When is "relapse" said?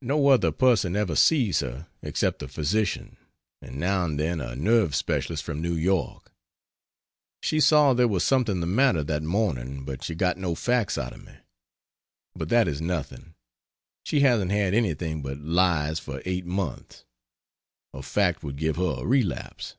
19.06-19.76